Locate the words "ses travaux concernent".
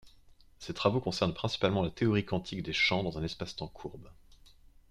0.57-1.35